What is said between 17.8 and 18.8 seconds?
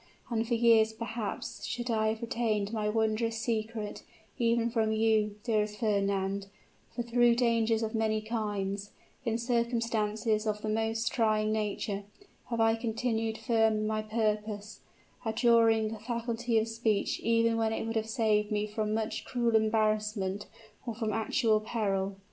would have saved me